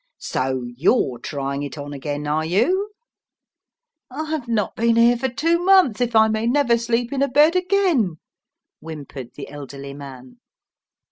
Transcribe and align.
"So 0.17 0.63
you're 0.75 1.19
trying 1.19 1.61
it 1.61 1.77
on 1.77 1.93
again, 1.93 2.25
are 2.25 2.43
you?" 2.43 2.89
"I've 4.09 4.47
not 4.47 4.75
been 4.75 4.95
here 4.95 5.15
for 5.15 5.29
two 5.29 5.63
months, 5.63 6.01
if 6.01 6.15
I 6.15 6.27
may 6.27 6.47
never 6.47 6.75
sleep 6.75 7.13
in 7.13 7.21
a 7.21 7.27
bed 7.27 7.55
again," 7.55 8.15
whimpered 8.79 9.35
the 9.35 9.47
elderly 9.47 9.93
man. 9.93 10.39